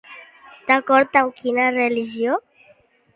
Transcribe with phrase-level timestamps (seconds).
[0.69, 2.39] D'acord amb quina religió?